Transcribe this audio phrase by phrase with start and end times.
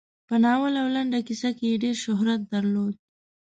[0.27, 2.95] په ناول او لنډه کیسه کې یې ډېر شهرت درلود.